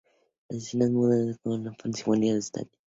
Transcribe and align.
La 0.49 0.57
escena 0.57 0.89
muda 0.89 1.13
es 1.15 1.35
acompañada 1.35 1.75
por 1.77 1.85
una 1.87 1.93
sinfonía 1.95 2.31
en 2.31 2.37
ostinato. 2.39 2.71